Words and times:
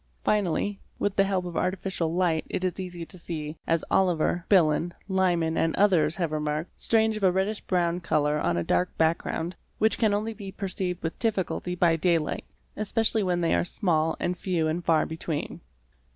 Finally, 0.23 0.79
with 0.97 1.15
the 1.15 1.25
help 1.25 1.45
of 1.45 1.55
artificial 1.55 2.11
light 2.11 2.43
it 2.49 2.63
is 2.63 2.79
easy 2.79 3.05
to 3.05 3.19
see, 3.19 3.55
as 3.67 3.85
Olliver®®, 3.91 4.43
Billon,_ 4.49 4.87
Liman, 5.07 5.57
and 5.57 5.75
others 5.75 6.15
have 6.15 6.31
remarked, 6.31 6.71
stains 6.75 7.15
of 7.17 7.21
a 7.23 7.31
reddish 7.31 7.61
brown 7.61 7.99
colour 7.99 8.43
ona 8.43 8.63
dark 8.63 8.97
background, 8.97 9.55
which 9.77 9.99
can 9.99 10.11
only 10.11 10.33
be 10.33 10.51
perceived 10.51 11.03
with 11.03 11.19
difficulty 11.19 11.75
by 11.75 11.91
558 11.93 11.93
TRACES 11.93 12.13
OF 12.17 12.23
BLOOD 12.23 12.25
day 12.25 12.31
light, 12.41 12.81
especially 12.81 13.21
when 13.21 13.41
they 13.41 13.53
are 13.53 13.63
small 13.63 14.17
and 14.19 14.35
few 14.35 14.67
and 14.67 14.83
far 14.83 15.05
between. 15.05 15.61